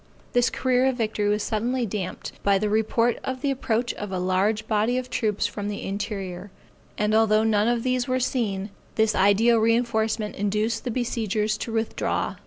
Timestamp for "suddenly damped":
1.43-2.31